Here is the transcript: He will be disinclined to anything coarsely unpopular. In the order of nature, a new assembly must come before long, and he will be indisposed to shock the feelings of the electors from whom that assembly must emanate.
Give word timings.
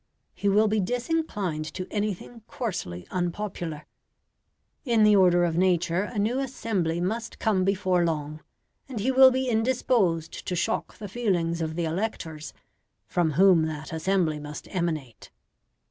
He 0.33 0.49
will 0.49 0.67
be 0.67 0.79
disinclined 0.79 1.65
to 1.75 1.85
anything 1.91 2.41
coarsely 2.47 3.05
unpopular. 3.11 3.85
In 4.83 5.03
the 5.03 5.15
order 5.15 5.43
of 5.45 5.59
nature, 5.59 6.01
a 6.05 6.17
new 6.17 6.39
assembly 6.39 6.99
must 6.99 7.37
come 7.37 7.63
before 7.63 8.03
long, 8.03 8.39
and 8.89 8.99
he 8.99 9.11
will 9.11 9.29
be 9.29 9.47
indisposed 9.47 10.47
to 10.47 10.55
shock 10.55 10.97
the 10.97 11.07
feelings 11.07 11.61
of 11.61 11.75
the 11.75 11.85
electors 11.85 12.51
from 13.05 13.33
whom 13.33 13.67
that 13.67 13.93
assembly 13.93 14.39
must 14.39 14.67
emanate. 14.71 15.29